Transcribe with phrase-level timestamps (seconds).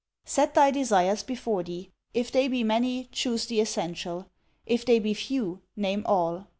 [0.25, 1.91] 'Set thy desires before thee.
[2.11, 4.31] If they be many, chose the essential:
[4.65, 6.47] if they be few, name all.